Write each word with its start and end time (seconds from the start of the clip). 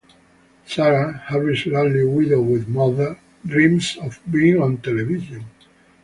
Sara, 0.65 1.13
Harry's 1.27 1.67
lonely 1.67 2.03
widowed 2.03 2.67
mother, 2.67 3.19
dreams 3.45 3.99
of 4.01 4.19
being 4.31 4.59
on 4.59 4.77
television. 4.79 5.45